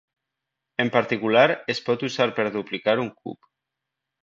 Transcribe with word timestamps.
En 0.83 0.89
particular, 0.95 1.43
es 1.75 1.83
pot 1.91 2.07
usar 2.09 2.29
per 2.41 2.47
duplicar 2.59 2.99
un 3.07 3.13
cub. 3.21 3.53